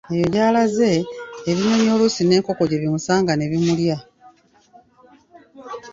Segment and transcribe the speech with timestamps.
[0.13, 0.91] Eyo gy'alaze,
[1.49, 3.97] ebinnyonyi, oluusi n'enkoko gye zimusanga ne zimulya.